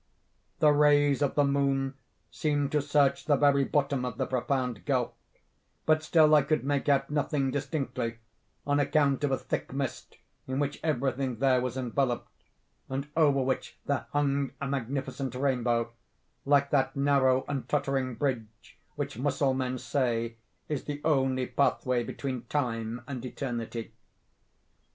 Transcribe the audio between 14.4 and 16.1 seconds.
a magnificent rainbow,